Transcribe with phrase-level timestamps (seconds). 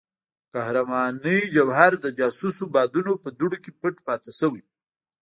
[0.51, 4.63] د قهرمانۍ جوهر د جاسوسو بادونو په دوړو کې پټ پاتې شوی.